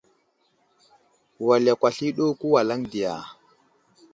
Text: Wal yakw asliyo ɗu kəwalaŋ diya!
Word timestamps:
Wal 1.45 1.63
yakw 1.67 1.83
asliyo 1.89 2.13
ɗu 2.17 2.25
kəwalaŋ 2.39 2.79
diya! 2.91 3.13